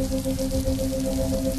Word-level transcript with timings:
ব্যাপারে 0.00 1.58